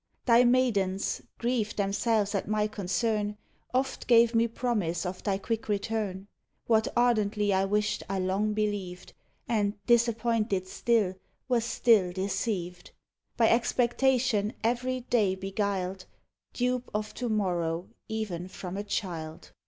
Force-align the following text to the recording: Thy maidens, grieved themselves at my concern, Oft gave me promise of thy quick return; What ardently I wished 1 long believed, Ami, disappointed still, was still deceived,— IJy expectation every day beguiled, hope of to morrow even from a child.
Thy 0.25 0.43
maidens, 0.43 1.21
grieved 1.37 1.77
themselves 1.77 2.33
at 2.33 2.47
my 2.47 2.65
concern, 2.65 3.37
Oft 3.71 4.07
gave 4.07 4.33
me 4.33 4.47
promise 4.47 5.05
of 5.05 5.21
thy 5.21 5.37
quick 5.37 5.69
return; 5.69 6.27
What 6.65 6.87
ardently 6.97 7.53
I 7.53 7.65
wished 7.65 8.01
1 8.09 8.25
long 8.25 8.53
believed, 8.53 9.13
Ami, 9.47 9.73
disappointed 9.85 10.65
still, 10.67 11.13
was 11.47 11.65
still 11.65 12.11
deceived,— 12.13 12.89
IJy 13.39 13.51
expectation 13.51 14.53
every 14.63 15.01
day 15.01 15.35
beguiled, 15.35 16.07
hope 16.57 16.89
of 16.95 17.13
to 17.13 17.29
morrow 17.29 17.87
even 18.09 18.47
from 18.47 18.77
a 18.77 18.83
child. 18.83 19.51